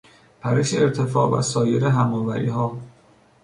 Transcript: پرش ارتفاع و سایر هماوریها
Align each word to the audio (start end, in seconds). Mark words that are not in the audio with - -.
پرش 0.41 0.73
ارتفاع 0.73 1.29
و 1.31 1.41
سایر 1.41 1.85
هماوریها 1.85 2.77